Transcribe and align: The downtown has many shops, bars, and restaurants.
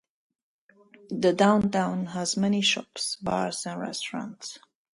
The 1.11 1.31
downtown 1.31 2.07
has 2.07 2.35
many 2.35 2.61
shops, 2.61 3.17
bars, 3.17 3.67
and 3.67 3.79
restaurants. 3.79 4.57